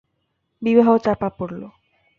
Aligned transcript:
বিবাহ 0.61 0.87
চাপা 0.97 1.29
পড়ল। 1.37 1.61